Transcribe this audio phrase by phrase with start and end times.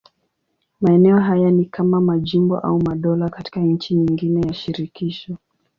[0.81, 5.37] Maeneo haya ni kama majimbo au madola katika nchi nyingine ya shirikisho.